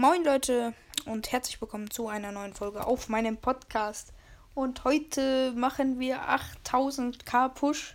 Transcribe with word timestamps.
Moin 0.00 0.22
Leute 0.22 0.74
und 1.06 1.32
herzlich 1.32 1.60
willkommen 1.60 1.90
zu 1.90 2.06
einer 2.06 2.30
neuen 2.30 2.54
Folge 2.54 2.86
auf 2.86 3.08
meinem 3.08 3.36
Podcast. 3.36 4.12
Und 4.54 4.84
heute 4.84 5.52
machen 5.56 5.98
wir 5.98 6.20
8000k 6.20 7.48
Push 7.48 7.94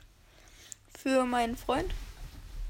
für 0.94 1.24
meinen 1.24 1.56
Freund. 1.56 1.94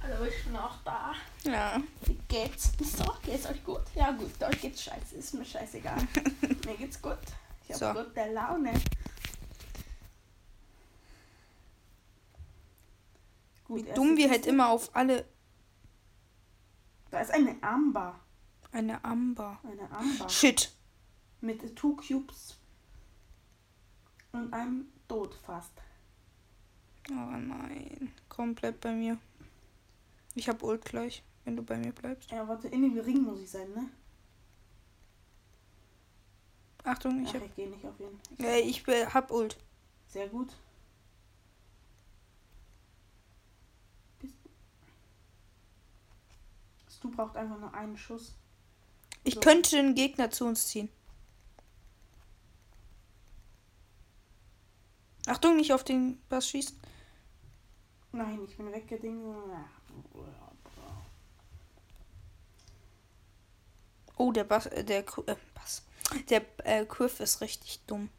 Also 0.03 0.25
ich 0.25 0.45
bin 0.45 0.55
auch 0.55 0.75
da. 0.85 1.13
Ja. 1.45 1.81
Wie 2.05 2.19
geht's? 2.27 2.73
So, 2.79 3.11
geht's 3.23 3.47
euch 3.47 3.63
gut? 3.63 3.81
Ja 3.95 4.11
gut, 4.11 4.29
euch 4.43 4.61
geht's 4.61 4.83
scheiße, 4.83 5.15
ist 5.15 5.33
mir 5.33 5.45
scheißegal. 5.45 5.97
mir 6.67 6.77
geht's 6.77 7.01
gut. 7.01 7.17
Ich 7.67 7.81
hab 7.81 7.95
So. 7.95 8.03
gute 8.03 8.31
Laune. 8.31 8.73
Gut, 13.65 13.83
Wie 13.83 13.93
dumm 13.93 14.15
wir 14.15 14.29
halt 14.29 14.45
immer 14.45 14.69
auf 14.69 14.95
alle. 14.95 15.25
Da 17.09 17.21
ist 17.21 17.31
eine 17.31 17.55
Amber. 17.63 18.19
Eine 18.73 19.03
Amber. 19.05 19.59
Eine 19.63 19.89
Amber. 19.91 20.27
Shit. 20.29 20.71
Mit 21.41 21.75
two 21.75 21.95
Cubes. 21.95 22.57
Und 24.31 24.51
einem 24.51 24.87
Tod 25.07 25.33
fast. 25.45 25.71
Oh 27.11 27.13
nein. 27.13 28.11
Komm, 28.29 28.55
bleib 28.55 28.81
bei 28.81 28.91
mir. 28.93 29.17
Ich 30.35 30.49
hab 30.49 30.63
Ult 30.63 30.83
gleich, 30.85 31.21
wenn 31.45 31.55
du 31.55 31.61
bei 31.61 31.77
mir 31.77 31.91
bleibst. 31.91 32.31
Ja, 32.31 32.47
warte, 32.47 32.67
in 32.69 32.81
dem 32.81 32.97
Ring 32.97 33.21
muss 33.23 33.39
ich 33.41 33.49
sein, 33.51 33.69
ne? 33.73 33.89
Achtung, 36.83 37.21
ich 37.23 37.29
Ach, 37.29 37.35
hab. 37.35 37.45
ich 37.45 37.55
gehe 37.55 37.69
nicht 37.69 37.85
auf 37.85 37.99
ihn. 37.99 38.19
Ich- 38.37 38.43
Äh, 38.43 38.59
ich 38.61 38.85
hab 39.13 39.31
Ult. 39.31 39.57
Sehr 40.07 40.27
gut. 40.27 40.49
Du 47.01 47.11
braucht 47.11 47.35
einfach 47.35 47.59
nur 47.59 47.73
einen 47.73 47.97
Schuss. 47.97 48.33
Ich 49.23 49.35
So. 49.35 49.39
könnte 49.39 49.75
den 49.77 49.95
Gegner 49.95 50.29
zu 50.31 50.45
uns 50.45 50.67
ziehen. 50.67 50.89
Achtung, 55.25 55.55
nicht 55.55 55.71
auf 55.71 55.83
den 55.83 56.21
Bass 56.27 56.49
schießen. 56.49 56.77
Nein, 58.11 58.39
ich 58.47 58.57
bin 58.57 58.71
weggedingt. 58.71 59.23
Oh, 64.17 64.31
der 64.31 64.43
Bass, 64.43 64.67
äh, 64.67 64.83
der 64.83 64.99
äh, 64.99 65.35
Bass. 65.55 65.83
Der 66.29 66.45
äh, 66.65 66.85
Kurv 66.85 67.19
ist 67.19 67.41
richtig 67.41 67.81
dumm. 67.87 68.09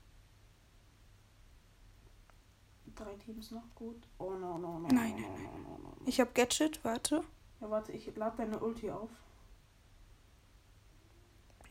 Drei 2.95 3.14
Teams 3.17 3.51
noch 3.51 3.75
gut. 3.75 4.09
Oh 4.19 4.33
no, 4.33 4.59
no, 4.59 4.79
no. 4.79 4.89
Nein, 4.89 5.14
nein, 5.17 5.42
no, 5.42 5.59
no, 5.59 5.79
no, 5.79 5.79
no. 5.79 5.97
Ich 6.07 6.20
hab 6.20 6.34
Gadget, 6.34 6.83
warte. 6.84 7.23
Ja, 7.61 7.70
warte, 7.70 7.92
ich 7.92 8.14
lade 8.17 8.36
deine 8.39 8.59
Ulti 8.59 8.91
auf. 8.91 9.11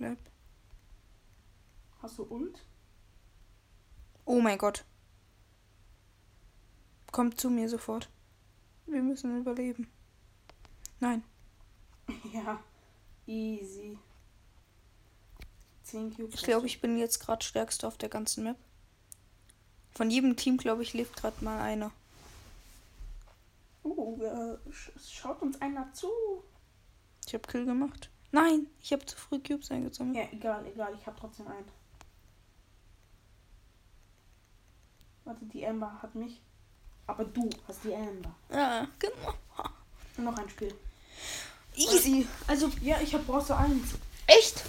Bleib. 0.04 0.20
Hast 2.02 2.18
du 2.18 2.24
Ult? 2.24 2.60
Oh 4.26 4.42
mein 4.42 4.58
Gott. 4.58 4.84
Kommt 7.14 7.40
zu 7.40 7.50
mir 7.50 7.70
sofort. 7.70 8.10
Wir 8.86 9.02
müssen 9.02 9.40
überleben. 9.40 9.90
Nein. 11.00 11.24
Ja. 12.34 12.62
Easy. 13.26 13.98
10 15.84 16.18
Cubes. 16.18 16.36
Ich 16.36 16.44
glaube, 16.44 16.68
ich 16.68 16.82
bin 16.82 16.98
jetzt 16.98 17.22
gerade 17.22 17.46
stärkster 17.46 17.88
auf 17.88 17.98
der 17.98 18.10
ganzen 18.10 18.44
Map. 18.44 18.58
Von 19.92 20.12
jedem 20.12 20.36
Team, 20.36 20.58
glaube 20.58 20.84
ich, 20.84 20.92
lebt 20.92 21.16
gerade 21.16 21.42
mal 21.46 21.62
einer. 21.62 21.92
Uh, 23.86 24.20
wer 24.20 24.60
sch 24.70 24.92
schaut 25.00 25.42
uns 25.42 25.62
einer 25.62 25.94
zu. 25.94 26.10
Ich 27.26 27.34
habe 27.34 27.48
Kill 27.48 27.66
gemacht. 27.66 28.10
Nein, 28.34 28.66
ich 28.82 28.92
habe 28.92 29.06
zu 29.06 29.16
früh 29.16 29.38
Cubes 29.40 29.70
eingesammelt. 29.70 30.18
Ja, 30.18 30.24
egal, 30.32 30.66
egal, 30.66 30.92
ich 31.00 31.06
habe 31.06 31.16
trotzdem 31.20 31.48
einen. 31.48 31.66
Warte, 35.24 35.46
die 35.46 35.66
Amber 35.66 36.02
hat 36.02 36.16
mich. 36.16 36.42
Aber 37.06 37.26
du 37.26 37.48
hast 37.68 37.84
die 37.84 37.94
Amber. 37.94 38.36
Ja, 38.50 38.88
genau. 38.98 39.36
Und 40.18 40.24
noch 40.24 40.38
ein 40.38 40.50
Spiel. 40.50 40.74
Easy. 41.76 42.28
Also, 42.48 42.72
Ja, 42.82 43.00
ich 43.02 43.14
habe 43.14 43.24
Bronze 43.24 43.56
1. 43.56 43.82
echt? 44.26 44.64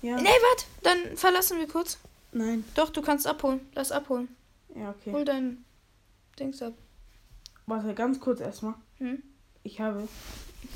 Ja. 0.00 0.16
Nee, 0.16 0.28
warte. 0.28 0.64
Dann 0.82 1.16
verlassen 1.18 1.58
wir 1.58 1.68
kurz. 1.68 1.98
Nein. 2.32 2.64
Doch, 2.74 2.88
du 2.88 3.02
kannst 3.02 3.26
abholen. 3.26 3.68
Lass 3.74 3.92
abholen. 3.92 4.34
Ja, 4.74 4.90
okay. 4.90 5.12
Hol 5.12 5.26
dein 5.26 5.62
Dings 6.38 6.62
ab. 6.62 6.72
Warte, 7.66 7.92
ganz 7.94 8.18
kurz 8.18 8.40
erstmal. 8.40 8.74
Hm? 8.96 9.22
Ich 9.62 9.78
habe 9.78 10.08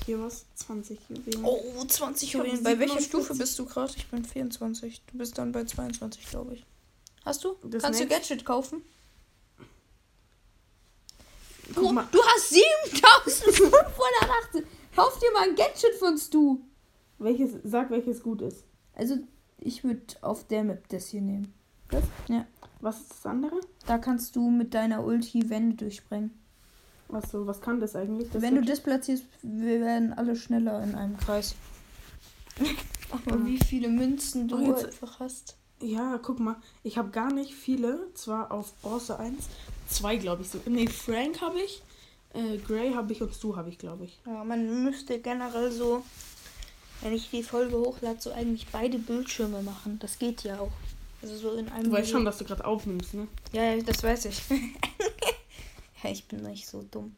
hier 0.06 0.20
was. 0.20 0.46
20 0.54 0.98
Juwelen. 1.08 1.44
Oh, 1.44 1.84
20 1.86 2.28
Ich 2.28 2.34
hab 2.36 2.44
Juwelen. 2.46 2.62
Bei 2.64 2.78
welcher 2.78 3.00
47. 3.00 3.06
Stufe 3.08 3.34
bist 3.34 3.58
du 3.58 3.64
gerade? 3.66 3.92
Ich 3.96 4.06
bin 4.08 4.24
24. 4.24 5.02
Du 5.06 5.18
bist 5.18 5.36
dann 5.38 5.52
bei 5.52 5.64
22, 5.64 6.26
glaube 6.26 6.54
ich. 6.54 6.64
Hast 7.24 7.44
du? 7.44 7.56
Das 7.64 7.82
Kannst 7.82 8.00
du 8.00 8.04
nächste- 8.04 8.34
Gadget 8.34 8.44
kaufen? 8.44 8.82
Mal. 11.92 12.06
du 12.12 12.18
hast 12.22 12.50
7518. 12.50 14.64
Kauf 14.94 15.18
dir 15.18 15.32
mal 15.32 15.48
ein 15.48 15.56
Gadget 15.56 15.94
von 15.98 16.16
Stu. 16.18 16.58
Welches, 17.18 17.52
sag, 17.64 17.90
welches 17.90 18.22
gut 18.22 18.42
ist. 18.42 18.64
Also, 18.94 19.16
ich 19.58 19.82
würde 19.82 20.02
auf 20.20 20.46
der 20.46 20.62
Map 20.64 20.86
das 20.88 21.08
hier 21.08 21.22
nehmen. 21.22 21.52
Das? 21.90 22.04
Ja. 22.28 22.46
Was 22.80 23.00
ist 23.00 23.10
das 23.10 23.26
andere? 23.26 23.60
Da 23.86 23.98
kannst 23.98 24.36
du 24.36 24.50
mit 24.50 24.74
deiner 24.74 25.04
Ulti 25.04 25.48
Wände 25.48 25.76
durchsprengen. 25.76 26.32
Was, 27.08 27.30
so, 27.30 27.46
was 27.46 27.60
kann 27.60 27.80
das 27.80 27.94
eigentlich? 27.96 28.30
Das 28.30 28.42
Wenn 28.42 28.54
du 28.56 28.62
das 28.62 28.80
platzierst, 28.80 29.24
wir 29.42 29.80
werden 29.80 30.12
alle 30.14 30.34
schneller 30.36 30.82
in 30.82 30.94
einem 30.94 31.16
Kreis. 31.18 31.54
Aber 33.10 33.36
Ja. 33.38 33.46
wie 33.46 33.58
viele 33.58 33.88
Münzen 33.88 34.48
du 34.48 34.56
Oh, 34.56 34.60
jetzt- 34.72 34.86
einfach 34.86 35.20
hast. 35.20 35.56
Ja, 35.80 36.18
guck 36.22 36.38
mal. 36.40 36.56
Ich 36.82 36.96
habe 36.98 37.10
gar 37.10 37.32
nicht 37.32 37.52
viele. 37.54 38.08
Zwar 38.14 38.50
auf 38.52 38.72
Bronze 38.80 39.18
1. 39.18 39.48
Zwei, 39.88 40.16
glaube 40.16 40.42
ich 40.42 40.48
so. 40.50 40.60
Nee, 40.66 40.86
Frank 40.88 41.40
habe 41.40 41.60
ich. 41.60 41.82
Äh, 42.32 42.56
Gray 42.58 42.94
habe 42.94 43.12
ich 43.12 43.20
und 43.22 43.34
Stu 43.34 43.54
habe 43.56 43.68
ich, 43.68 43.78
glaube 43.78 44.04
ich. 44.04 44.18
Ja, 44.26 44.42
man 44.44 44.82
müsste 44.84 45.18
generell 45.20 45.70
so, 45.70 46.02
wenn 47.02 47.12
ich 47.12 47.28
die 47.30 47.42
Folge 47.42 47.76
hochlade, 47.76 48.20
so 48.20 48.32
eigentlich 48.32 48.66
beide 48.72 48.98
Bildschirme 48.98 49.62
machen. 49.62 49.98
Das 50.00 50.18
geht 50.18 50.42
ja 50.42 50.58
auch. 50.58 50.72
Also 51.22 51.36
so 51.36 51.52
in 51.52 51.68
einem. 51.68 51.84
Du 51.84 51.92
weißt 51.92 52.06
Video. 52.08 52.16
schon, 52.18 52.24
dass 52.24 52.38
du 52.38 52.44
gerade 52.44 52.64
aufnimmst, 52.64 53.14
ne? 53.14 53.28
Ja, 53.52 53.62
ja, 53.74 53.82
das 53.82 54.02
weiß 54.02 54.24
ich. 54.26 54.42
ja, 56.04 56.10
ich 56.10 56.28
bin 56.28 56.42
nicht 56.42 56.68
so 56.68 56.82
dumm. 56.82 57.16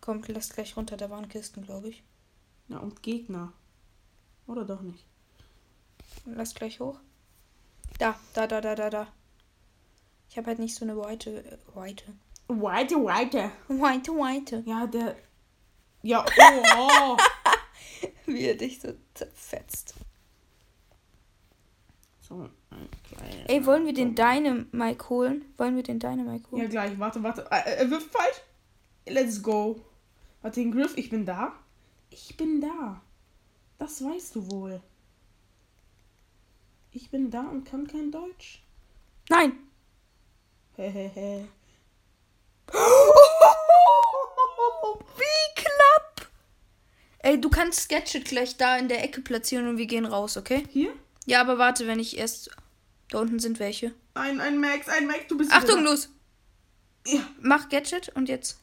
Kommt, 0.00 0.28
lass 0.28 0.50
gleich 0.50 0.76
runter, 0.76 0.96
da 0.96 1.10
waren 1.10 1.28
Kisten, 1.28 1.62
glaube 1.62 1.90
ich. 1.90 2.02
Ja, 2.68 2.78
und 2.78 3.02
Gegner. 3.02 3.52
Oder 4.46 4.64
doch 4.64 4.80
nicht? 4.80 5.06
Lass 6.24 6.54
gleich 6.54 6.80
hoch. 6.80 6.98
Da, 7.98 8.18
da, 8.34 8.46
da, 8.46 8.60
da, 8.60 8.74
da, 8.74 8.90
da. 8.90 9.08
Ich 10.28 10.36
habe 10.36 10.48
halt 10.48 10.58
nicht 10.58 10.74
so 10.74 10.84
eine 10.84 10.96
weite, 10.96 11.44
äh, 11.44 11.58
weite, 11.74 12.04
Weiter, 12.48 12.96
weiter. 13.04 13.52
weite, 13.68 14.12
weite. 14.12 14.62
Ja, 14.66 14.86
der. 14.86 15.16
Ja, 16.02 16.24
oh. 16.76 17.16
Wie 18.26 18.46
er 18.46 18.56
dich 18.56 18.80
so 18.80 18.92
zerfetzt. 19.14 19.94
So, 22.20 22.48
Ey, 23.48 23.66
wollen 23.66 23.84
wir 23.86 23.92
den 23.92 24.14
Dynamike 24.14 25.08
holen? 25.08 25.44
Wollen 25.56 25.76
wir 25.76 25.82
den 25.82 25.98
Dynamike 25.98 26.44
Ja, 26.52 26.58
holen? 26.58 26.70
gleich. 26.70 26.98
Warte, 26.98 27.22
warte. 27.22 27.42
Äh, 27.50 27.78
Er 27.78 27.90
wirft 27.90 28.10
falsch. 28.10 28.40
Let's 29.06 29.42
go. 29.42 29.80
Warte, 30.42 30.60
den 30.60 30.70
Griff. 30.72 30.96
Ich 30.96 31.10
bin 31.10 31.26
da. 31.26 31.52
Ich 32.10 32.36
bin 32.36 32.60
da. 32.60 33.00
Das 33.78 34.04
weißt 34.04 34.36
du 34.36 34.50
wohl. 34.50 34.80
Ich 36.92 37.10
bin 37.10 37.30
da 37.30 37.42
und 37.42 37.64
kann 37.64 37.86
kein 37.86 38.10
Deutsch. 38.10 38.62
Nein! 39.28 39.52
Hehehe. 40.76 41.46
Wie 45.16 45.54
knapp! 45.54 46.28
Ey, 47.20 47.40
du 47.40 47.48
kannst 47.48 47.88
Gadget 47.88 48.24
gleich 48.24 48.56
da 48.56 48.76
in 48.76 48.88
der 48.88 49.04
Ecke 49.04 49.20
platzieren 49.20 49.68
und 49.68 49.76
wir 49.78 49.86
gehen 49.86 50.04
raus, 50.06 50.36
okay? 50.36 50.64
Hier? 50.70 50.92
Ja, 51.30 51.40
aber 51.42 51.58
warte, 51.58 51.86
wenn 51.86 52.00
ich 52.00 52.18
erst. 52.18 52.50
Da 53.08 53.20
unten 53.20 53.38
sind 53.38 53.60
welche. 53.60 53.94
Ein, 54.14 54.40
ein 54.40 54.58
Max, 54.58 54.88
ein 54.88 55.06
Max. 55.06 55.28
Du 55.28 55.38
bist. 55.38 55.52
Achtung, 55.52 55.78
wieder 55.78 55.90
los! 55.90 56.08
Ja. 57.06 57.24
Mach 57.40 57.68
Gadget 57.68 58.08
und 58.08 58.28
jetzt. 58.28 58.58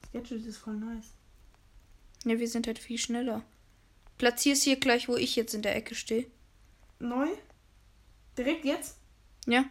Das 0.00 0.12
Gadget 0.12 0.46
ist 0.46 0.56
voll 0.56 0.76
nice. 0.76 1.12
Ja, 2.24 2.38
wir 2.38 2.48
sind 2.48 2.66
halt 2.66 2.78
viel 2.78 2.96
schneller. 2.96 3.44
Platzier's 4.16 4.62
hier 4.62 4.76
gleich, 4.80 5.08
wo 5.08 5.16
ich 5.16 5.36
jetzt 5.36 5.52
in 5.52 5.60
der 5.60 5.76
Ecke 5.76 5.94
stehe. 5.94 6.26
Neu? 7.00 7.28
Direkt 8.38 8.64
jetzt? 8.64 8.96
Ja. 9.44 9.66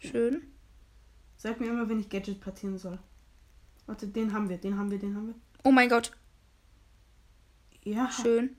Schön. 0.00 0.52
Sag 1.38 1.60
mir 1.60 1.68
immer, 1.68 1.88
wenn 1.88 2.00
ich 2.00 2.10
Gadget 2.10 2.42
platzieren 2.42 2.76
soll. 2.76 2.98
Warte, 3.90 4.06
den 4.06 4.32
haben 4.32 4.48
wir, 4.48 4.56
den 4.56 4.78
haben 4.78 4.88
wir, 4.92 5.00
den 5.00 5.16
haben 5.16 5.26
wir. 5.26 5.34
Oh 5.64 5.72
mein 5.72 5.88
Gott. 5.88 6.12
Ja. 7.82 8.08
Schön. 8.12 8.56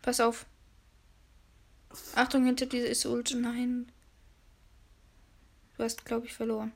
Pass 0.00 0.18
auf. 0.18 0.46
Achtung, 2.14 2.46
hinter 2.46 2.64
dir 2.64 2.88
ist 2.88 3.04
Ult. 3.04 3.36
Nein. 3.38 3.92
Du 5.76 5.84
hast, 5.84 6.06
glaube 6.06 6.24
ich, 6.24 6.32
verloren. 6.32 6.72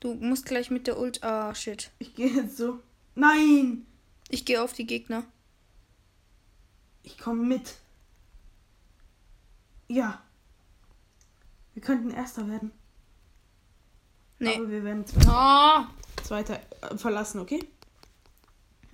Du 0.00 0.12
musst 0.12 0.44
gleich 0.44 0.70
mit 0.70 0.86
der 0.86 0.98
Ult. 0.98 1.22
Ah, 1.24 1.54
shit. 1.54 1.90
Ich 1.98 2.14
gehe 2.14 2.28
jetzt 2.28 2.58
so. 2.58 2.78
Nein! 3.14 3.86
Ich 4.28 4.44
gehe 4.44 4.62
auf 4.62 4.74
die 4.74 4.86
Gegner. 4.86 5.24
Ich 7.04 7.16
komme 7.16 7.42
mit. 7.42 7.78
Ja. 9.88 10.22
Wir 11.72 11.82
könnten 11.82 12.10
Erster 12.10 12.46
werden. 12.48 12.70
Nee. 14.38 14.56
Aber 14.56 14.68
wir 14.68 14.84
werden 14.84 15.06
Zweiter, 15.06 15.32
Ah! 15.32 15.90
Zweiter 16.24 16.60
äh, 16.80 16.96
verlassen, 16.96 17.40
okay? 17.40 17.60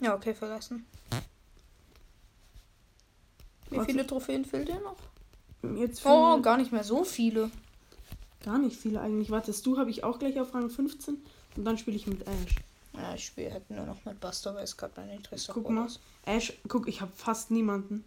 Ja, 0.01 0.15
okay, 0.15 0.35
verlassen. 0.35 0.87
Wie 3.71 3.85
viele 3.85 4.07
Trophäen 4.07 4.45
fehlt 4.45 4.69
dir 4.69 4.81
noch? 4.81 4.97
Jetzt 5.77 6.05
Oh, 6.07 6.41
gar 6.41 6.57
nicht 6.57 6.73
mehr 6.73 6.85
so 6.85 7.05
viele. 7.05 7.51
gar 8.45 8.59
nicht 8.59 8.77
viele 8.77 9.01
eigentlich. 9.01 9.31
Wartest 9.31 9.67
du, 9.67 9.77
habe 9.77 9.91
ich 9.91 10.05
auch 10.05 10.19
gleich 10.19 10.41
auf 10.41 10.55
Rang 10.55 10.71
15 10.71 11.19
und 11.57 11.65
dann 11.65 11.77
spiele 11.77 11.97
ich 11.97 12.07
mit 12.07 12.23
Ash. 12.27 12.55
Ja, 12.95 13.15
ich 13.15 13.27
spiele 13.27 13.53
halt 13.53 13.69
nur 13.71 13.85
noch 13.85 14.05
mit 14.05 14.19
Buster, 14.21 14.55
weil 14.55 14.65
es 14.65 14.77
gerade 14.77 14.95
mein 14.97 15.11
Interesse 15.11 15.53
Guck 15.53 15.69
mal. 15.71 15.89
Ash, 16.25 16.53
guck, 16.69 16.89
ich 16.89 17.01
habe 17.01 17.13
fast 17.15 17.51
niemanden. 17.51 18.05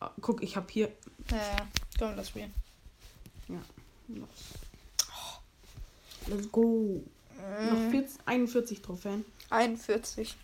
Ah, 0.00 0.10
Guck, 0.20 0.42
ich 0.42 0.56
habe 0.56 0.66
hier. 0.70 0.90
Ja, 1.30 1.36
ja. 1.36 1.56
Komm, 1.98 2.16
lass 2.16 2.28
spielen. 2.30 2.52
Let's 6.28 6.50
go. 6.50 7.02
Noch 7.42 7.78
Mhm. 7.78 7.90
40, 7.90 8.20
41 8.26 8.82
Trophäen. 8.82 9.24
41. 9.50 10.36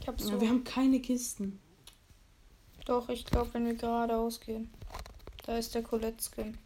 Ich 0.00 0.08
hab 0.08 0.20
so. 0.20 0.32
Ja, 0.32 0.40
wir 0.40 0.48
haben 0.48 0.64
keine 0.64 1.00
Kisten. 1.00 1.60
Doch, 2.84 3.08
ich 3.08 3.24
glaube, 3.24 3.52
wenn 3.54 3.66
wir 3.66 3.74
geradeaus 3.74 4.38
gehen. 4.40 4.72
Da 5.44 5.58
ist 5.58 5.74
der 5.74 5.82
Colette-Skin. 5.82 6.56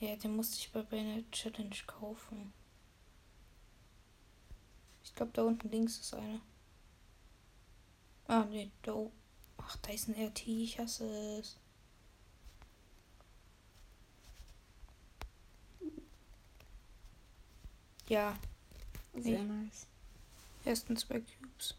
Ja, 0.00 0.16
den 0.16 0.34
musste 0.34 0.56
ich 0.56 0.72
bei 0.72 0.84
einer 0.98 1.30
Challenge 1.30 1.76
kaufen. 1.86 2.52
Ich 5.04 5.14
glaube, 5.14 5.32
da 5.34 5.42
unten 5.42 5.68
links 5.70 5.98
ist 5.98 6.14
einer. 6.14 6.40
Ah, 8.26 8.44
nee, 8.50 8.70
da 8.82 8.94
oben. 8.94 9.12
Ach, 9.58 9.76
da 9.76 9.92
ist 9.92 10.08
ein 10.08 10.14
RT, 10.14 10.46
ich 10.48 10.78
hasse 10.78 11.04
es. 11.38 11.56
Ja, 18.08 18.36
Sehr 19.14 19.42
Nee. 19.42 19.64
nice. 19.64 19.86
ersten 20.64 20.96
zwei 20.96 21.20
Cubes. 21.20 21.74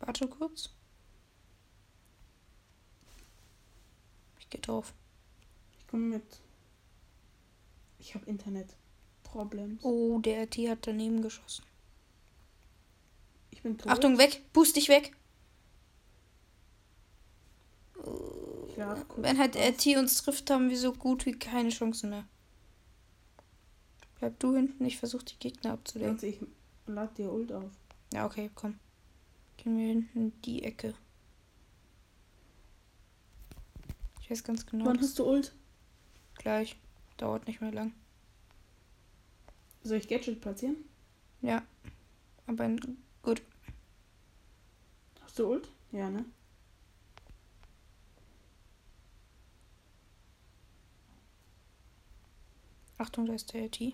Warte 0.00 0.26
kurz. 0.28 0.70
Ich 4.38 4.48
geh 4.50 4.58
drauf. 4.58 4.92
Ich 5.78 5.86
komme 5.86 6.04
mit. 6.04 6.40
Ich 7.98 8.14
habe 8.14 8.26
Internet. 8.26 8.76
Problems. 9.22 9.82
Oh, 9.84 10.18
der 10.20 10.42
RT 10.44 10.68
hat 10.68 10.86
daneben 10.86 11.22
geschossen. 11.22 11.64
Ich 13.50 13.62
bin 13.62 13.76
tot. 13.78 13.90
Achtung, 13.90 14.18
weg! 14.18 14.42
Boost 14.52 14.76
dich 14.76 14.88
weg! 14.88 15.16
Ja. 18.76 19.04
Wenn 19.16 19.38
halt 19.38 19.56
RT 19.56 19.96
uns 19.96 20.22
trifft, 20.22 20.50
haben 20.50 20.68
wir 20.70 20.78
so 20.78 20.92
gut 20.92 21.24
wie 21.26 21.32
keine 21.38 21.70
Chancen 21.70 22.10
mehr. 22.10 22.26
Bleib 24.18 24.38
du 24.40 24.54
hinten, 24.54 24.84
ich 24.84 24.96
versuche 24.96 25.24
die 25.24 25.38
Gegner 25.38 25.72
abzulenken. 25.72 26.28
Ich 26.28 26.40
lad 26.86 27.16
dir 27.18 27.32
Ult 27.32 27.52
auf. 27.52 27.70
Ja, 28.12 28.26
okay, 28.26 28.50
komm. 28.54 28.78
Gehen 29.58 29.78
wir 29.78 29.86
hinten 29.86 30.18
in 30.18 30.42
die 30.42 30.62
Ecke. 30.62 30.94
Ich 34.20 34.30
weiß 34.30 34.42
ganz 34.42 34.66
genau. 34.66 34.86
Wann 34.86 35.00
hast 35.00 35.18
du 35.18 35.24
Ult? 35.24 35.54
Gleich. 36.34 36.76
Dauert 37.16 37.46
nicht 37.46 37.60
mehr 37.60 37.72
lang. 37.72 37.92
Soll 39.82 39.98
ich 39.98 40.08
Gadget 40.08 40.40
platzieren? 40.40 40.76
Ja. 41.42 41.62
Aber 42.46 42.68
gut. 43.22 43.42
Hast 45.20 45.38
du 45.38 45.52
Ult? 45.52 45.70
Ja, 45.92 46.10
ne? 46.10 46.24
Achtung, 52.98 53.26
da 53.26 53.34
ist 53.34 53.52
der 53.52 53.66
RT. 53.66 53.92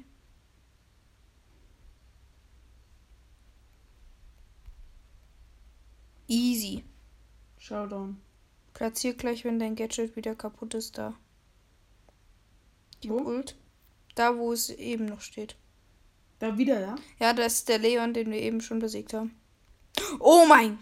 Easy. 6.28 6.84
Showdown. 7.72 8.20
Platzier 8.74 9.14
gleich, 9.14 9.44
wenn 9.44 9.58
dein 9.58 9.76
Gadget 9.76 10.14
wieder 10.14 10.34
kaputt 10.34 10.74
ist, 10.74 10.98
da. 10.98 11.14
Die 13.02 13.08
Wo? 13.08 13.16
Ult. 13.16 13.56
Da, 14.14 14.36
wo 14.36 14.52
es 14.52 14.69
eben 14.69 15.06
noch 15.06 15.22
steht. 15.22 15.56
Da 16.38 16.58
wieder 16.58 16.80
da? 16.80 16.96
Ja, 17.19 17.32
das 17.32 17.54
ist 17.54 17.70
der 17.70 17.78
Leon, 17.78 18.12
den 18.12 18.30
wir 18.30 18.40
eben 18.40 18.60
schon 18.60 18.78
besiegt 18.78 19.14
haben. 19.14 19.34
Oh 20.20 20.44
mein! 20.46 20.80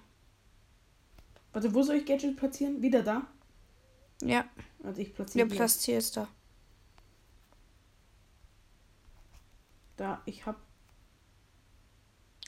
Warte, 1.52 1.72
wo 1.72 1.84
soll 1.84 1.96
ich 1.96 2.06
Gadget 2.06 2.36
platzieren? 2.36 2.82
Wieder 2.82 3.04
da? 3.04 3.24
Ja, 4.22 4.48
Also 4.82 5.00
ich 5.00 5.14
platziere 5.14 5.46
der. 5.46 5.56
Platzier 5.56 5.98
ist 5.98 6.16
da. 6.16 6.26
Da, 9.96 10.22
ich 10.26 10.44
hab. 10.44 10.60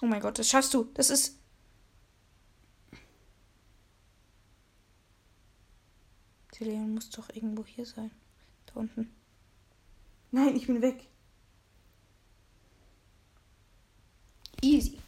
Oh 0.03 0.07
mein 0.07 0.21
Gott, 0.21 0.41
das 0.41 0.49
schaffst 0.49 0.75
du. 0.75 0.85
Das 0.95 1.11
ist. 1.11 1.39
Der 6.63 6.73
Leon 6.73 6.95
muss 6.95 7.11
doch 7.11 7.29
irgendwo 7.35 7.65
hier 7.65 7.85
sein. 7.85 8.13
Da 8.67 8.79
unten. 8.79 9.11
Nein, 10.31 10.55
ich 10.55 10.69
bin 10.69 10.81
weg. 10.81 11.09
Easy. 14.61 14.99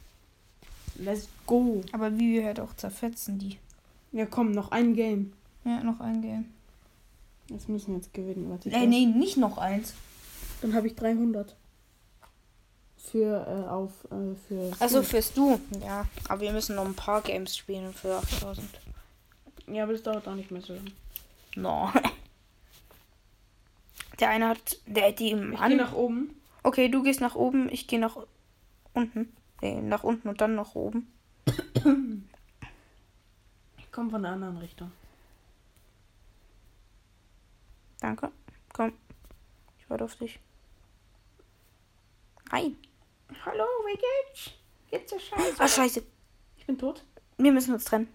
Let's 0.96 1.28
go. 1.46 1.82
Aber 1.92 2.18
wie 2.18 2.32
wir 2.32 2.44
halt 2.44 2.58
auch 2.58 2.74
zerfetzen 2.74 3.38
die. 3.38 3.58
Ja, 4.10 4.26
komm, 4.26 4.50
noch 4.50 4.72
ein 4.72 4.94
Game. 4.94 5.32
Ja, 5.64 5.80
noch 5.84 6.00
ein 6.00 6.22
Game. 6.22 6.46
Das 7.48 7.68
müssen 7.68 7.92
wir 7.92 7.96
jetzt 7.98 8.12
gewinnen. 8.12 8.50
Warte, 8.50 8.70
ich 8.70 8.74
Äh, 8.74 8.86
nee, 8.86 9.06
nicht 9.06 9.36
noch 9.36 9.56
eins. 9.56 9.94
Dann 10.60 10.74
habe 10.74 10.88
ich 10.88 10.96
300. 10.96 11.54
Für, 12.96 13.46
äh, 13.46 13.68
auf, 13.68 13.92
äh, 14.06 14.34
für. 14.48 14.72
Also 14.80 15.04
fürs 15.04 15.32
Du. 15.32 15.60
Ja, 15.84 16.08
aber 16.28 16.40
wir 16.40 16.52
müssen 16.52 16.74
noch 16.74 16.84
ein 16.84 16.94
paar 16.94 17.22
Games 17.22 17.56
spielen 17.56 17.92
für 17.92 18.16
8000. 18.16 18.68
Ja, 19.68 19.84
aber 19.84 19.92
das 19.92 20.02
dauert 20.02 20.26
auch 20.26 20.34
nicht 20.34 20.50
mehr 20.50 20.60
so 20.60 20.74
lange. 20.74 20.90
No. 21.56 21.90
Der 24.20 24.30
eine 24.30 24.48
hat. 24.48 24.78
Der 24.86 25.08
hat 25.08 25.18
die 25.18 25.30
im 25.30 25.52
Ich 25.52 25.60
gehe 25.60 25.76
nach 25.76 25.92
oben. 25.92 26.40
Okay, 26.62 26.88
du 26.88 27.02
gehst 27.02 27.20
nach 27.20 27.34
oben, 27.34 27.68
ich 27.68 27.88
gehe 27.88 27.98
nach 27.98 28.16
unten. 28.92 29.34
Nee, 29.61 29.80
nach 29.82 30.04
unten 30.04 30.28
und 30.28 30.40
dann 30.40 30.54
nach 30.54 30.75
oben. 30.75 31.11
Ich 33.78 33.92
komme 33.96 34.11
von 34.11 34.23
der 34.23 34.32
anderen 34.32 34.58
Richtung. 34.58 34.90
Danke. 38.00 38.32
Komm. 38.73 38.92
Ich 39.78 39.88
warte 39.88 40.02
auf 40.04 40.16
dich. 40.16 40.40
Nein. 42.50 42.76
Hallo, 43.46 43.62
wie 43.87 43.92
geht's? 43.96 44.50
Geht's 44.90 45.12
dir 45.12 45.20
scheiße? 45.20 45.54
Ah, 45.62 45.68
scheiße. 45.68 46.02
Ich 46.56 46.66
bin 46.66 46.76
tot. 46.76 47.04
Wir 47.38 47.52
müssen 47.52 47.73
uns 47.75 47.84
trennen. 47.84 48.08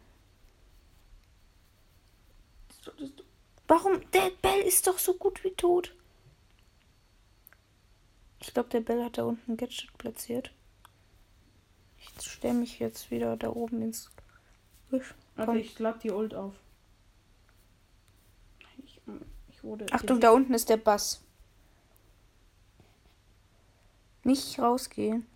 Was 2.68 2.82
solltest 2.84 3.18
du- 3.20 3.24
Warum? 3.70 4.02
Der 4.12 4.32
Bell 4.42 4.62
ist 4.62 4.88
doch 4.88 4.98
so 4.98 5.14
gut 5.14 5.44
wie 5.44 5.52
tot. 5.52 5.94
Ich 8.40 8.52
glaube, 8.52 8.70
der 8.70 8.82
Bell 8.82 9.04
hat 9.04 9.20
da 9.20 9.24
unten 9.24 9.52
ein 9.52 9.58
Gadget 9.58 9.96
platziert. 10.00 10.52
Ich 11.98 12.32
stelle 12.32 12.56
mich 12.56 12.80
jetzt 12.80 13.12
wieder 13.12 13.38
da 13.38 13.50
oben 13.50 13.84
ins 13.84 14.10
Gebüsch. 14.90 15.14
Warte, 15.36 15.60
ich 15.60 15.78
lade 15.78 16.00
die 16.00 16.10
Ult 16.10 16.34
auf. 16.34 16.56
Ich, 18.84 19.00
ich 19.50 19.64
wurde. 19.64 19.86
Achtung, 19.92 20.20
da 20.20 20.32
unten 20.32 20.56
ist 20.56 20.70
der 20.70 20.78
Bass. 20.78 21.22
Nicht 24.24 24.58
rausgehen. 24.58 25.28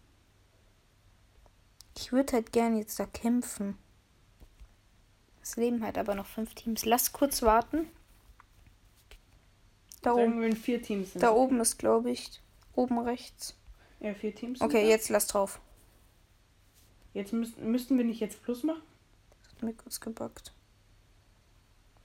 Ich 1.95 2.11
würde 2.11 2.33
halt 2.33 2.51
gern 2.51 2.75
jetzt 2.75 2.99
da 2.99 3.05
kämpfen. 3.05 3.77
Es 5.43 5.55
leben 5.55 5.83
halt 5.83 5.99
aber 5.99 6.15
noch 6.15 6.25
fünf 6.25 6.55
Teams. 6.55 6.83
Lass 6.83 7.13
kurz 7.13 7.43
warten. 7.43 7.87
Da 10.03 10.13
Sagen 10.13 10.37
oben. 10.37 10.55
vier 10.55 10.81
Teams 10.81 11.13
sind. 11.13 11.23
Da 11.23 11.31
oben 11.31 11.59
ist, 11.59 11.79
glaube 11.79 12.11
ich, 12.11 12.41
oben 12.75 12.99
rechts. 12.99 13.57
Ja, 13.99 14.13
vier 14.13 14.35
Teams. 14.35 14.61
Okay, 14.61 14.87
jetzt 14.87 15.09
lass 15.09 15.27
drauf. 15.27 15.59
Jetzt 17.13 17.31
müssten, 17.31 17.71
müssten 17.71 17.97
wir 17.97 18.05
nicht 18.05 18.19
jetzt 18.19 18.43
Plus 18.43 18.63
machen? 18.63 18.81
Hat 19.49 19.63
mir 19.63 19.73
kurz 19.73 19.99
gebackt. 19.99 20.53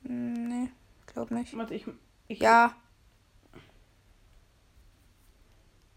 Nee, 0.02 0.70
glaub 1.06 1.30
nicht. 1.30 1.56
Warte, 1.56 1.74
ich. 1.74 1.86
ich 2.28 2.38
Ja. 2.38 2.74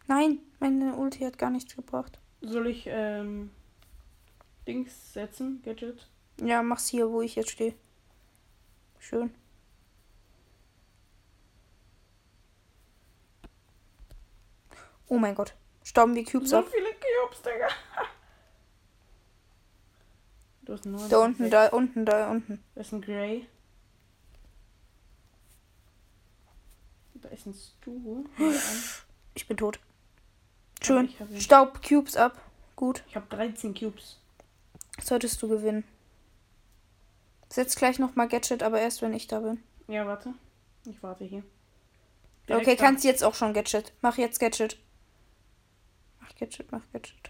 Nein, 0.07 0.39
meine 0.59 0.95
Ulti 0.95 1.19
hat 1.19 1.37
gar 1.37 1.51
nichts 1.51 1.75
gebracht. 1.75 2.19
Soll 2.41 2.67
ich 2.67 2.85
ähm, 2.87 3.51
Dings 4.67 5.13
setzen? 5.13 5.61
Gadget? 5.63 6.09
Ja, 6.43 6.63
mach's 6.63 6.87
hier, 6.87 7.11
wo 7.11 7.21
ich 7.21 7.35
jetzt 7.35 7.51
stehe. 7.51 7.75
Schön. 8.97 9.31
Oh 15.11 15.17
mein 15.17 15.35
Gott. 15.35 15.53
Stauben 15.83 16.15
wir 16.15 16.23
Cubes 16.23 16.51
So 16.51 16.59
ab. 16.59 16.67
viele 16.71 16.87
Cubes, 16.93 17.41
Digga. 17.41 17.67
Du 20.63 20.73
hast 20.73 20.85
neun. 20.85 21.09
Da 21.09 21.17
unten, 21.17 21.49
da 21.49 21.67
unten, 21.67 22.05
da 22.05 22.31
unten. 22.31 22.63
Da 22.75 22.81
ist 22.81 22.93
ein 22.93 23.01
Grey. 23.01 23.45
Da 27.15 27.27
ist 27.29 27.45
ein 27.45 27.53
Stu. 27.53 28.25
Ich 29.33 29.47
bin 29.47 29.57
tot. 29.57 29.79
Schön. 30.81 31.05
ich 31.05 31.19
hab 31.19 31.29
ihn. 31.29 31.41
Staub 31.41 31.81
Cubes 31.85 32.15
ab. 32.15 32.37
Gut. 32.77 33.03
Ich 33.09 33.15
habe 33.17 33.25
13 33.29 33.73
Cubes. 33.73 34.17
Solltest 35.03 35.41
du 35.41 35.49
gewinnen. 35.49 35.83
Setz 37.49 37.75
gleich 37.75 37.99
nochmal 37.99 38.29
Gadget, 38.29 38.63
aber 38.63 38.79
erst 38.79 39.01
wenn 39.01 39.13
ich 39.13 39.27
da 39.27 39.39
bin. 39.41 39.61
Ja, 39.87 40.05
warte. 40.07 40.33
Ich 40.85 41.03
warte 41.03 41.25
hier. 41.25 41.43
okay, 42.47 42.63
Direkt 42.63 42.79
kannst 42.81 43.03
jetzt 43.03 43.25
auch 43.25 43.35
schon 43.35 43.53
Gadget. 43.53 43.91
Mach 44.01 44.17
jetzt 44.17 44.39
Gadget. 44.39 44.77
Gadget, 46.41 46.71
mach 46.71 46.81
Gadget. 46.91 47.29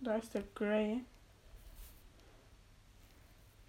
Da 0.00 0.12
Da 0.12 0.16
ist 0.16 0.32
der 0.32 0.44
Grey. 0.54 1.00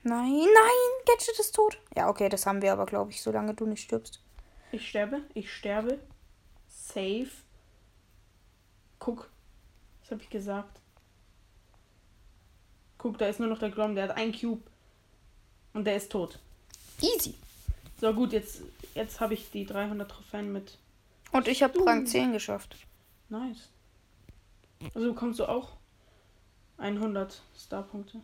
Nein, 0.04 0.32
nein, 0.32 1.06
Gadget 1.08 1.40
ist 1.40 1.56
tot. 1.56 1.80
Ja, 1.96 2.08
okay, 2.08 2.30
das 2.30 2.46
haben 2.46 2.62
wir 2.62 2.72
aber, 2.72 2.86
glaube 2.86 3.10
ich, 3.10 3.24
solange 3.24 3.56
du 3.56 3.66
nicht 3.66 3.82
stirbst. 3.82 4.22
Ich 4.72 4.88
sterbe. 4.88 5.24
Ich 5.34 5.52
sterbe. 5.52 6.00
Safe. 6.68 7.32
Guck. 9.00 9.32
Was 10.02 10.12
habe 10.12 10.22
ich 10.22 10.30
gesagt? 10.30 10.80
Guck, 13.00 13.18
da 13.18 13.26
ist 13.26 13.40
nur 13.40 13.50
noch 13.50 13.58
der 13.58 13.72
Grom. 13.72 13.96
Der 13.96 14.04
hat 14.04 14.18
ein 14.18 14.40
Cube. 14.40 14.62
Und 15.74 15.86
der 15.86 15.96
ist 15.96 16.12
tot. 16.12 16.38
Easy. 17.02 17.34
So, 18.00 18.14
gut, 18.14 18.34
jetzt, 18.34 18.62
jetzt 18.94 19.20
habe 19.20 19.34
ich 19.34 19.50
die 19.50 19.66
300 19.66 20.12
Trophäen 20.12 20.54
mit. 20.54 20.78
Und 21.32 21.48
ich 21.48 21.64
habe 21.64 21.84
Rang 21.84 22.06
10 22.06 22.32
geschafft. 22.32 22.76
Nice. 23.30 23.70
Also 24.94 25.14
bekommst 25.14 25.40
du 25.40 25.46
auch 25.46 25.74
100 26.78 27.42
Starpunkte. 27.58 28.22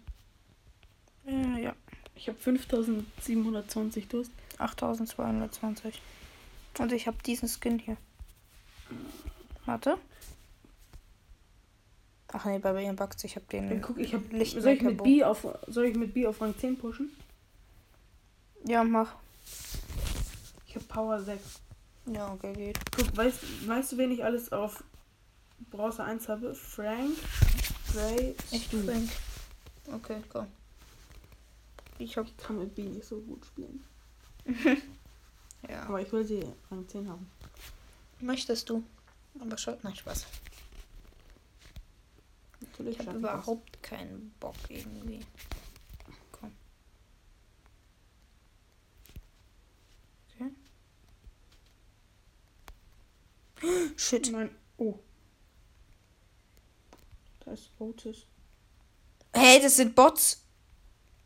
Äh, 1.25 1.63
ja, 1.63 1.75
Ich 2.15 2.27
habe 2.27 2.37
5720 2.37 4.07
Durst. 4.07 4.31
8220. 4.57 6.01
Und 6.79 6.91
ich 6.91 7.07
habe 7.07 7.17
diesen 7.25 7.49
Skin 7.49 7.79
hier. 7.79 7.97
Warte. 9.65 9.97
Ach 12.33 12.45
nee, 12.45 12.59
bei 12.59 12.73
mir 12.73 12.93
buggt 12.93 13.23
Ich 13.23 13.35
habe 13.35 13.45
den. 13.51 13.69
Ja, 13.69 13.79
guck, 13.79 13.97
ich 13.97 14.13
habe. 14.13 14.23
Licht 14.35 14.59
Soll 14.61 14.73
ich 14.73 14.81
mit. 14.81 15.03
B 15.03 15.23
auf 15.23 15.45
soll 15.67 15.85
ich 15.85 15.95
mit 15.95 16.13
B 16.13 16.25
auf 16.27 16.41
Rang 16.41 16.57
10 16.57 16.77
pushen? 16.77 17.11
Ja, 18.65 18.83
mach. 18.83 19.15
Ich 20.67 20.75
habe 20.75 20.85
Power 20.85 21.19
6. 21.21 21.61
Ja, 22.07 22.31
okay, 22.31 22.53
geht. 22.53 22.79
Guck, 22.95 23.15
weißt, 23.15 23.67
weißt 23.67 23.91
du, 23.91 23.97
wen 23.97 24.11
ich 24.11 24.23
alles 24.23 24.51
auf 24.51 24.83
Bronze 25.69 26.03
1 26.03 26.27
habe? 26.27 26.55
Frank, 26.55 27.17
Gray, 27.93 28.35
Ich 28.51 28.65
Stu. 28.65 28.83
Frank. 28.83 29.09
Okay, 29.93 30.21
komm. 30.29 30.47
Ich 31.97 32.17
hab. 32.17 32.25
Ich 32.25 32.37
kann 32.37 32.57
mit 32.57 32.73
B 32.75 32.83
nicht 32.83 33.05
so 33.05 33.19
gut 33.21 33.45
spielen. 33.45 33.83
Ja. 35.69 35.83
Aber 35.83 36.01
ich 36.01 36.11
will 36.11 36.25
sie 36.25 36.43
Rang 36.69 36.87
10 36.87 37.07
haben. 37.07 37.29
Möchtest 38.19 38.69
du? 38.69 38.83
Aber 39.39 39.57
schaut, 39.57 39.83
nein, 39.83 39.95
Spaß. 39.95 40.25
Natürlich 42.61 42.99
Ich 42.99 43.07
habe 43.07 43.17
überhaupt 43.19 43.83
keinen 43.83 44.33
Bock 44.39 44.55
irgendwie. 44.69 45.19
Komm. 46.31 46.51
Okay. 50.35 50.51
Shit. 53.95 54.31
Nein. 54.31 54.49
Oh. 54.77 54.99
Da 57.51 57.55
ist 57.55 57.71
Otis. 57.79 58.27
Hey, 59.33 59.61
das 59.61 59.75
sind 59.75 59.93
Bots. 59.93 60.45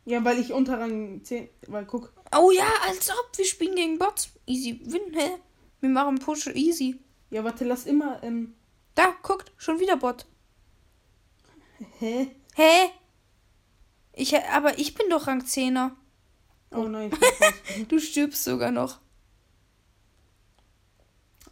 Ja, 0.05 0.25
weil 0.25 0.39
ich 0.39 0.51
unter 0.51 0.79
Rang 0.79 1.24
10. 1.24 1.48
Weil 1.67 1.86
guck. 1.86 2.13
Oh 2.36 2.50
ja, 2.50 2.67
als 2.88 3.12
ob 3.12 3.38
wir 3.38 3.46
spielen 3.46 3.75
gegen 3.75 4.00
Bots. 4.00 4.32
Easy 4.48 4.82
win, 4.86 5.13
hä? 5.13 5.38
Wir 5.82 5.89
machen 5.89 6.17
Push 6.17 6.48
easy. 6.48 7.00
Ja, 7.29 7.44
warte, 7.44 7.63
lass 7.63 7.86
immer. 7.86 8.24
Ähm, 8.24 8.55
Da, 8.96 9.13
guckt, 9.22 9.51
schon 9.58 9.79
wieder 9.79 9.98
Bot. 9.98 10.25
hä? 12.00 12.32
Hä? 12.55 12.89
Ich, 14.13 14.36
aber 14.36 14.79
ich 14.79 14.96
bin 14.96 15.12
doch 15.12 15.27
Rang 15.27 15.44
10er. 15.44 15.91
Oh 16.72 16.88
nein, 16.88 17.12
bin 17.12 17.20
raus. 17.20 17.53
Du 17.88 18.00
stirbst 18.00 18.44
sogar 18.44 18.72
noch. 18.72 19.00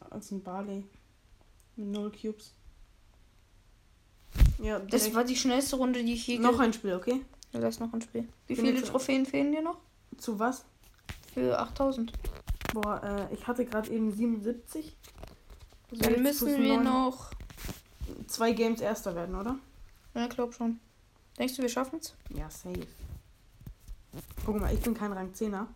Als 0.10 0.32
ein 0.32 0.42
Barley. 0.42 0.84
Mit 1.76 1.90
null 1.90 2.12
Cubes. 2.12 2.56
Ja, 4.60 4.80
Das 4.80 5.14
war 5.14 5.24
die 5.24 5.36
schnellste 5.36 5.76
Runde, 5.76 6.04
die 6.04 6.14
ich 6.14 6.28
je 6.28 6.40
noch 6.40 6.60
ein 6.60 6.74
Spiel, 6.74 6.94
okay? 6.94 7.22
Ja, 7.52 7.60
das 7.60 7.76
ist 7.76 7.80
noch 7.80 7.94
ein 7.94 8.02
Spiel. 8.02 8.28
Wie 8.48 8.56
Bin 8.56 8.66
viele 8.66 8.84
Trophäen 8.84 9.26
fehlen 9.26 9.52
dir 9.52 9.62
noch? 9.62 9.78
Zu 10.18 10.40
was? 10.40 10.66
Für 11.34 11.60
8000. 11.60 12.12
Boah, 12.74 13.02
äh, 13.04 13.34
ich 13.34 13.46
hatte 13.48 13.66
gerade 13.66 13.92
eben 13.92 14.12
77. 14.12 14.96
Also 15.92 16.04
Dann 16.04 16.24
müssen 16.24 16.62
wir 16.62 16.80
noch. 16.80 17.32
Zwei 18.28 18.54
Games 18.54 18.82
erster 18.82 19.16
werden, 19.16 19.36
oder? 19.36 19.58
Ja, 20.16 20.28
glaub 20.28 20.54
schon. 20.54 20.80
Denkst 21.38 21.56
du, 21.56 21.62
wir 21.62 21.70
schaffen's? 21.70 22.16
Ja, 22.30 22.50
safe. 22.50 22.88
Guck 24.46 24.60
mal, 24.60 24.74
ich 24.74 24.82
bin 24.82 24.94
kein 24.94 25.14
Rang 25.14 25.32
10er. 25.32 25.68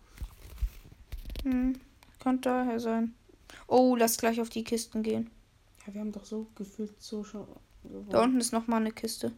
Hm, 1.43 1.79
könnte 2.19 2.49
daher 2.49 2.79
sein. 2.79 3.15
Oh, 3.67 3.95
lass 3.95 4.17
gleich 4.17 4.41
auf 4.41 4.49
die 4.49 4.63
Kisten 4.63 5.03
gehen. 5.03 5.29
Ja, 5.85 5.93
wir 5.93 6.01
haben 6.01 6.11
doch 6.11 6.25
so 6.25 6.47
gefühlt 6.55 7.01
so 7.01 7.23
schon 7.23 7.41
gewonnen. 7.41 7.66
Da 8.09 8.21
unten 8.23 8.39
ist 8.39 8.51
noch 8.53 8.67
mal 8.67 8.77
eine 8.77 8.91
Kiste. 8.91 9.31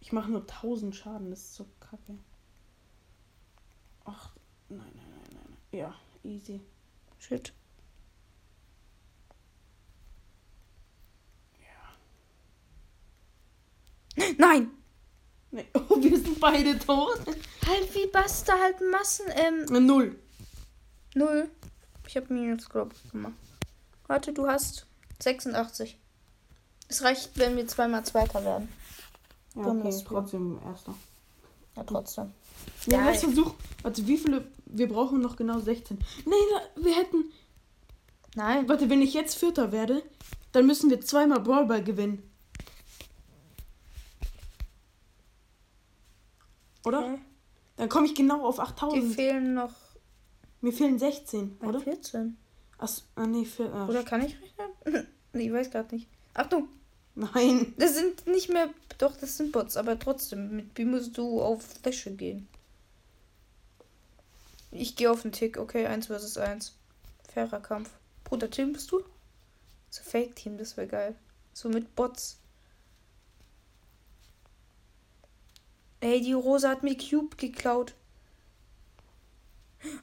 Ich 0.00 0.12
mache 0.12 0.30
nur 0.30 0.40
1000 0.42 0.94
Schaden, 0.94 1.30
das 1.30 1.40
ist 1.40 1.54
so 1.54 1.66
kacke. 1.80 2.18
Ach, 4.04 4.34
nein, 4.68 4.80
nein, 4.94 5.06
nein, 5.10 5.20
nein. 5.32 5.40
nein. 5.48 5.56
Ja, 5.80 5.94
easy. 6.22 6.60
Shit. 7.18 7.52
Nein! 14.38 14.70
Nee. 15.50 15.66
Oh, 15.88 16.00
wir 16.02 16.18
sind 16.18 16.38
beide 16.40 16.78
tot. 16.78 17.18
Halt 17.66 17.94
wie 17.94 18.06
Basta, 18.12 18.52
halt 18.60 18.76
Massen. 18.90 19.26
Ähm, 19.34 19.66
Äh, 19.74 19.80
Null. 19.80 20.18
null. 21.14 21.50
Ich 22.06 22.16
habe 22.16 22.32
Minus, 22.32 22.68
glaub 22.68 22.92
ich, 22.92 23.10
gemacht. 23.10 23.34
Warte, 24.06 24.32
du 24.32 24.46
hast 24.46 24.86
86. 25.22 25.98
Es 26.94 27.02
reicht, 27.02 27.36
wenn 27.36 27.56
wir 27.56 27.66
zweimal 27.66 28.04
Zweiter 28.04 28.44
werden. 28.44 28.68
Ja, 29.56 29.64
Dann 29.64 29.84
okay, 29.84 30.04
trotzdem 30.06 30.60
erster. 30.64 30.94
Ja, 31.74 31.82
trotzdem. 31.82 32.30
Ja, 32.86 33.10
Ja, 33.10 33.14
versuchen. 33.14 33.54
Warte, 33.82 34.06
wie 34.06 34.16
viele? 34.16 34.46
Wir 34.66 34.88
brauchen 34.88 35.20
noch 35.20 35.34
genau 35.34 35.58
16. 35.58 35.98
Nee, 36.24 36.32
na, 36.52 36.84
wir 36.84 36.94
hätten. 36.94 37.24
Nein. 38.36 38.68
Warte, 38.68 38.88
wenn 38.90 39.02
ich 39.02 39.12
jetzt 39.12 39.34
Vierter 39.34 39.72
werde, 39.72 40.04
dann 40.52 40.66
müssen 40.66 40.88
wir 40.88 41.00
zweimal 41.00 41.40
Brawlball 41.40 41.82
gewinnen. 41.82 42.22
Oder? 46.84 47.00
Okay. 47.00 47.18
Dann 47.76 47.88
komme 47.88 48.06
ich 48.06 48.14
genau 48.14 48.46
auf 48.46 48.56
Die 48.56 48.62
8000. 48.62 49.14
fehlen 49.16 49.54
noch 49.54 49.72
Mir 50.60 50.72
fehlen 50.72 51.00
16, 51.00 51.56
Nein, 51.58 51.68
oder? 51.68 51.80
14. 51.80 52.36
Ach, 52.78 52.88
ah, 53.16 53.26
nee, 53.26 53.44
vier, 53.44 53.74
ah, 53.74 53.88
Oder 53.88 54.04
kann 54.04 54.24
ich 54.24 54.36
rechnen? 54.40 55.08
nee, 55.32 55.46
ich 55.46 55.52
weiß 55.52 55.72
gerade 55.72 55.92
nicht. 55.92 56.08
Achtung, 56.34 56.68
Nein. 57.14 57.74
das 57.78 57.94
sind 57.94 58.26
nicht 58.26 58.48
mehr. 58.48 58.70
Doch, 58.98 59.16
das 59.16 59.36
sind 59.36 59.52
Bots, 59.52 59.76
aber 59.76 59.98
trotzdem. 59.98 60.56
Mit 60.56 60.76
wie 60.76 60.84
musst 60.84 61.16
du 61.16 61.40
auf 61.40 61.62
Fläche 61.62 62.12
gehen? 62.12 62.48
Ich 64.70 64.96
gehe 64.96 65.10
auf 65.10 65.22
den 65.22 65.32
Tick. 65.32 65.56
Okay, 65.56 65.86
1 65.86 66.06
versus 66.06 66.36
1. 66.36 66.76
Fairer 67.32 67.60
Kampf. 67.60 67.90
Bruder, 68.24 68.50
Team 68.50 68.72
bist 68.72 68.90
du? 68.90 69.02
So 69.90 70.02
Fake-Team, 70.02 70.58
das 70.58 70.76
wäre 70.76 70.88
geil. 70.88 71.14
So 71.52 71.68
mit 71.68 71.94
Bots. 71.94 72.38
Ey, 76.00 76.20
die 76.20 76.32
Rosa 76.32 76.70
hat 76.70 76.82
mir 76.82 76.96
Cube 76.96 77.36
geklaut. 77.36 77.94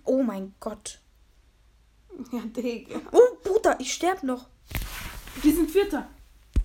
Oh 0.06 0.24
mein 0.24 0.54
Gott. 0.60 1.00
Ja, 2.32 2.40
Digga. 2.40 3.02
Oh, 3.12 3.38
Bruder, 3.44 3.80
ich 3.80 3.94
sterb 3.94 4.24
noch. 4.24 4.48
Wir 5.42 5.54
sind 5.54 5.70
Vierter. 5.72 6.10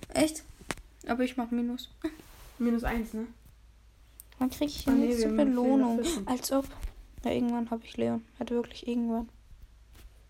Echt? 0.09 0.43
Aber 1.07 1.23
ich 1.23 1.37
mach 1.37 1.51
Minus. 1.51 1.89
Minus 2.59 2.83
eins, 2.83 3.13
ne? 3.13 3.27
Dann 4.39 4.49
krieg 4.49 4.67
ich 4.69 4.87
Ah, 4.87 4.91
eine 4.91 4.99
nee, 4.99 5.07
nächste 5.07 5.23
wir 5.23 5.29
haben 5.29 5.37
Belohnung. 5.37 6.03
14. 6.03 6.27
Als 6.27 6.51
ob. 6.51 6.65
Ja, 7.23 7.31
irgendwann 7.31 7.69
habe 7.69 7.83
ich 7.85 7.97
Leon. 7.97 8.23
Hat 8.39 8.49
wirklich 8.51 8.87
irgendwann. 8.87 9.29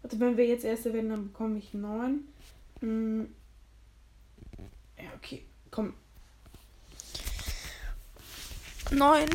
Warte, 0.01 0.19
wenn 0.19 0.37
wir 0.37 0.45
jetzt 0.45 0.63
Erste 0.63 0.93
werden, 0.93 1.09
dann 1.09 1.27
bekomme 1.27 1.57
ich 1.59 1.73
neun. 1.73 2.27
Hm. 2.79 3.33
Ja, 4.97 5.09
okay. 5.15 5.43
Komm. 5.71 5.93
Neun. 8.91 9.27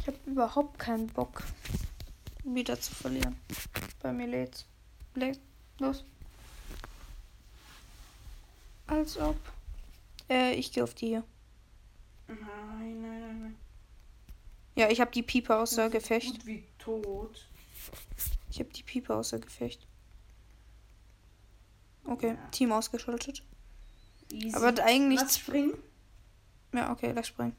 Ich 0.00 0.06
habe 0.06 0.18
überhaupt 0.26 0.78
keinen 0.78 1.06
Bock, 1.08 1.44
wieder 2.44 2.80
zu 2.80 2.94
verlieren. 2.94 3.36
Bei 4.02 4.12
mir 4.12 4.26
lädt's. 4.26 4.64
Lädt. 5.14 5.38
Los. 5.78 6.04
Als 8.88 9.16
ob. 9.18 9.36
Äh, 10.28 10.54
ich 10.54 10.72
gehe 10.72 10.82
auf 10.82 10.94
die 10.94 11.08
hier. 11.08 11.24
Nein, 12.26 12.38
nein, 12.40 13.00
nein, 13.20 13.40
nein. 13.42 13.56
Ja, 14.74 14.90
ich 14.90 15.00
habe 15.00 15.10
die 15.10 15.22
Pieper 15.22 15.60
außer 15.60 15.88
Gefecht. 15.90 16.32
Gut 16.32 16.46
wie 16.46 16.64
tot. 16.78 17.48
Ich 18.50 18.58
habe 18.58 18.70
die 18.70 18.82
Pieper 18.82 19.16
außer 19.16 19.38
Gefecht. 19.38 19.86
Okay, 22.04 22.28
Ja. 22.28 22.48
Team 22.50 22.72
ausgeschaltet. 22.72 23.42
Easy. 24.32 24.54
Aber 24.56 24.82
eigentlich. 24.84 25.20
Lass 25.20 25.38
springen. 25.38 25.74
Ja, 26.72 26.92
okay, 26.92 27.12
lass 27.12 27.28
springen. 27.28 27.56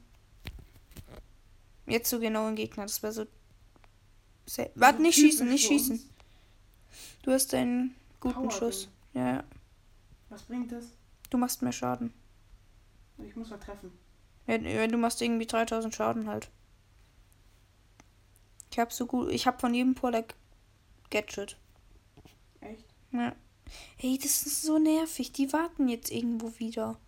Jetzt 1.86 2.10
so 2.10 2.20
genau 2.20 2.48
im 2.48 2.56
Gegner, 2.56 2.84
das 2.84 3.02
wäre 3.02 3.12
so. 3.12 3.26
Warte, 4.74 5.02
nicht 5.02 5.16
schießen, 5.16 5.48
nicht 5.48 5.66
schießen. 5.66 6.00
Du 7.22 7.32
hast 7.32 7.52
einen 7.54 7.94
guten 8.20 8.34
Power 8.34 8.50
Schuss. 8.50 8.88
Ding. 9.14 9.22
Ja, 9.22 9.32
ja. 9.34 9.44
Was 10.28 10.42
bringt 10.42 10.72
das? 10.72 10.86
Du 11.30 11.38
machst 11.38 11.62
mehr 11.62 11.72
Schaden. 11.72 12.12
Ich 13.18 13.36
muss 13.36 13.50
mal 13.50 13.58
treffen. 13.58 13.92
Wenn, 14.46 14.64
wenn 14.64 14.90
du 14.90 14.98
machst 14.98 15.22
irgendwie 15.22 15.46
3000 15.46 15.94
Schaden 15.94 16.28
halt. 16.28 16.50
Ich 18.70 18.78
hab 18.78 18.92
so 18.92 19.06
gut. 19.06 19.30
Ich 19.30 19.46
hab 19.46 19.60
von 19.60 19.74
jedem 19.74 19.94
Polar 19.94 20.24
Gadget. 21.10 21.56
Echt? 22.60 22.84
Ja. 23.12 23.34
Hey, 23.96 24.18
das 24.18 24.46
ist 24.46 24.62
so 24.62 24.78
nervig. 24.78 25.32
Die 25.32 25.52
warten 25.52 25.88
jetzt 25.88 26.10
irgendwo 26.10 26.58
wieder. 26.58 26.98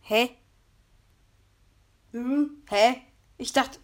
Hä? 0.00 0.30
Äh, 2.12 2.46
Hä? 2.68 3.02
Ich 3.36 3.52
dachte, 3.52 3.78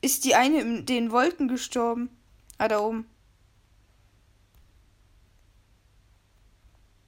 ist 0.00 0.24
die 0.24 0.34
eine 0.34 0.60
in 0.60 0.86
den 0.86 1.10
Wolken 1.10 1.48
gestorben? 1.48 2.08
Ah, 2.56 2.68
da 2.68 2.80
oben. 2.80 3.08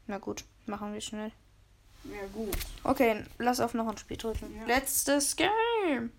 Na 0.07 0.19
gut, 0.19 0.45
machen 0.67 0.93
wir 0.93 1.01
schnell. 1.01 1.33
Ja, 2.05 2.27
gut. 2.33 2.57
Okay, 2.83 3.25
lass 3.39 3.61
auf 3.61 3.75
noch 3.75 3.87
ein 3.87 3.99
Spiel 3.99 4.17
drücken. 4.17 4.55
Ja. 4.57 4.65
Letztes 4.65 5.37
Game. 5.37 6.13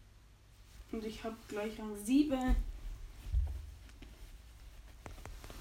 Und 0.91 1.05
ich 1.05 1.23
habe 1.23 1.35
gleich 1.47 1.79
Rang 1.79 1.95
7. 2.03 2.55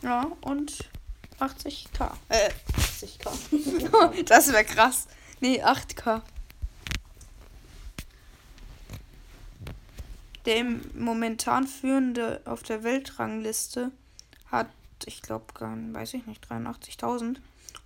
Ja, 0.02 0.30
und 0.42 0.90
80k. 1.38 2.10
Äh, 2.28 2.50
80k. 2.76 4.24
das 4.24 4.52
wäre 4.52 4.64
krass. 4.64 5.06
Nee, 5.40 5.62
8k. 5.62 6.22
Der 10.46 10.56
im 10.56 10.82
momentan 10.94 11.66
führende 11.66 12.40
auf 12.44 12.62
der 12.62 12.82
Weltrangliste 12.82 13.92
hat, 14.50 14.68
ich 15.04 15.22
glaube, 15.22 15.44
weiß 15.54 16.14
ich 16.14 16.26
nicht, 16.26 16.46
83.000. 16.50 17.36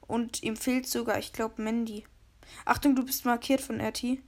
Und 0.07 0.43
ihm 0.43 0.57
fehlt 0.57 0.87
sogar, 0.87 1.19
ich 1.19 1.33
glaube, 1.33 1.63
Mandy. 1.63 2.05
Achtung, 2.65 2.95
du 2.95 3.05
bist 3.05 3.25
markiert 3.25 3.61
von 3.61 3.81
RT. 3.81 4.19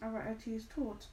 Aber 0.00 0.18
RT 0.18 0.46
ist 0.48 0.70
tot. 0.70 1.08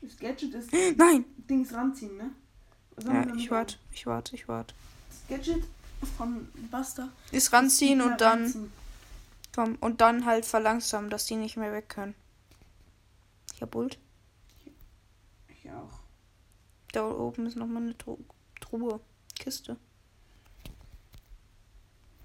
Das 0.00 0.16
Gadget 0.16 0.54
ist 0.54 0.72
Nein! 0.96 1.24
Dings 1.48 1.72
ranziehen, 1.72 2.16
ne? 2.16 2.30
Ja, 3.04 3.34
ich 3.34 3.50
warte, 3.50 3.76
ich 3.92 4.06
warte, 4.06 4.34
ich 4.34 4.48
warte. 4.48 4.74
Das 5.08 5.38
Gadget 5.38 5.64
von 6.16 6.48
Buster. 6.70 7.08
Ist 7.32 7.52
ranziehen 7.52 8.00
und 8.00 8.20
dann, 8.20 8.42
ranziehen. 8.42 8.72
komm, 9.54 9.76
und 9.80 10.00
dann 10.00 10.24
halt 10.24 10.46
verlangsamen, 10.46 11.10
dass 11.10 11.26
die 11.26 11.36
nicht 11.36 11.56
mehr 11.56 11.72
weg 11.72 11.88
können. 11.88 12.14
Ich 13.54 13.62
hab 13.62 13.74
Ult. 13.74 13.98
Da 16.92 17.08
oben 17.10 17.46
ist 17.46 17.56
nochmal 17.56 17.82
eine 17.82 17.96
Tru 17.98 18.18
Truhe. 18.60 19.00
Kiste. 19.38 19.76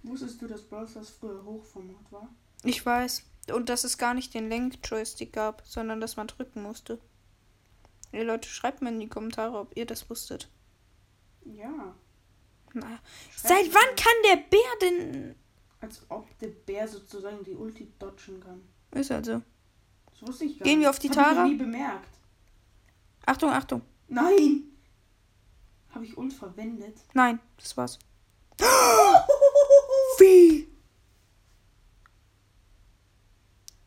Wusstest 0.04 0.42
du, 0.42 0.48
dass 0.48 0.64
Brawl 0.64 0.88
Stars 0.88 1.10
früher 1.12 1.44
Hochformat 1.46 2.12
war? 2.12 2.28
Ich 2.64 2.86
weiß. 2.86 3.24
Und 3.54 3.70
dass 3.70 3.84
es 3.84 3.98
gar 3.98 4.14
nicht 4.14 4.34
den 4.34 4.50
Lenk-Joystick 4.50 5.32
gab, 5.34 5.64
sondern 5.66 6.02
dass 6.02 6.16
man 6.18 6.28
drücken 6.28 6.64
musste. 6.64 7.00
Ihr 8.12 8.24
Leute, 8.24 8.48
schreibt 8.48 8.82
mir 8.82 8.90
in 8.90 9.00
die 9.00 9.08
Kommentare, 9.10 9.58
ob 9.58 9.76
ihr 9.76 9.86
das 9.86 10.10
wusstet. 10.10 10.50
Ja. 11.46 11.96
Na, 12.74 13.00
seit 13.36 13.74
wann 13.74 13.96
kann 13.96 14.14
der 14.30 14.38
Bär 14.50 14.60
denn. 14.82 15.36
Als 15.82 16.02
ob 16.10 16.38
der 16.40 16.48
Bär 16.48 16.88
sozusagen 16.88 17.44
die 17.44 17.54
Ulti 17.56 17.92
dodgen 18.00 18.40
kann. 18.40 18.62
Ist 18.92 19.12
also. 19.12 19.42
Das 20.12 20.22
wusste 20.28 20.46
ich 20.46 20.58
gar 20.58 20.64
Gehen 20.64 20.80
nicht. 20.80 20.86
wir 20.86 20.90
auf 20.90 21.00
die 21.00 21.10
Hab 21.10 21.16
ich 21.16 21.22
noch 21.22 21.34
Tara? 21.34 21.48
nie 21.48 21.56
bemerkt. 21.56 22.10
Achtung, 23.26 23.50
Achtung. 23.50 23.82
Nein! 24.14 24.64
Habe 25.90 26.06
ich 26.06 26.18
Ult 26.18 26.34
verwendet? 26.34 27.00
Nein, 27.14 27.40
das 27.58 27.76
war's. 27.78 27.98
Wie? 30.20 30.68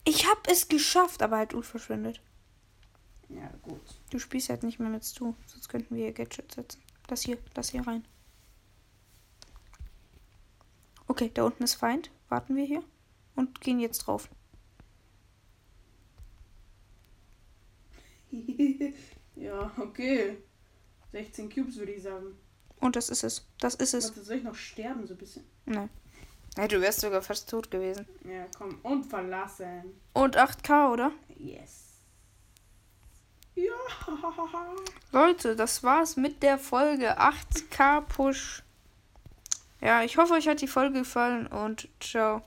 Ich 0.04 0.26
hab 0.28 0.48
es 0.48 0.68
geschafft, 0.68 1.22
aber 1.22 1.36
halt 1.36 1.54
Ult 1.54 1.66
verschwendet. 1.66 2.20
Ja, 3.28 3.48
gut. 3.62 3.80
Du 4.10 4.18
spielst 4.18 4.48
halt 4.48 4.62
nicht 4.62 4.78
mehr 4.78 4.88
mit 4.88 5.04
Stu, 5.04 5.34
sonst 5.46 5.68
könnten 5.68 5.94
wir 5.94 6.04
hier 6.04 6.12
Gadget 6.12 6.52
setzen. 6.52 6.82
Das 7.06 7.22
hier, 7.22 7.38
das 7.54 7.70
hier 7.70 7.86
rein. 7.86 8.04
Okay, 11.08 11.30
da 11.32 11.44
unten 11.44 11.62
ist 11.62 11.74
Feind. 11.74 12.10
Warten 12.28 12.56
wir 12.56 12.64
hier 12.64 12.82
und 13.36 13.60
gehen 13.60 13.78
jetzt 13.78 13.98
drauf. 13.98 14.28
ja, 19.36 19.65
okay. 19.78 20.36
16 21.12 21.50
Cubes 21.50 21.76
würde 21.76 21.92
ich 21.92 22.02
sagen. 22.02 22.36
Und 22.80 22.96
das 22.96 23.08
ist 23.08 23.24
es. 23.24 23.46
Das 23.58 23.74
ist 23.74 23.94
es. 23.94 24.08
Warte, 24.08 24.24
soll 24.24 24.36
ich 24.36 24.44
noch 24.44 24.54
sterben 24.54 25.06
so 25.06 25.14
ein 25.14 25.18
bisschen? 25.18 25.44
Nein. 25.64 25.88
Ja, 26.56 26.68
du 26.68 26.80
wärst 26.80 27.00
sogar 27.00 27.22
fast 27.22 27.50
tot 27.50 27.70
gewesen. 27.70 28.06
Ja, 28.24 28.46
komm. 28.56 28.78
Und 28.82 29.04
verlassen. 29.04 30.00
Und 30.14 30.36
8K, 30.36 30.92
oder? 30.92 31.12
Yes. 31.36 31.86
Ja. 33.54 33.72
Leute, 35.12 35.56
das 35.56 35.82
war's 35.82 36.16
mit 36.16 36.42
der 36.42 36.58
Folge 36.58 37.18
8K 37.18 38.02
Push. 38.02 38.62
Ja, 39.80 40.02
ich 40.02 40.16
hoffe, 40.16 40.34
euch 40.34 40.48
hat 40.48 40.60
die 40.60 40.68
Folge 40.68 41.00
gefallen 41.00 41.46
und 41.46 41.88
ciao. 42.00 42.42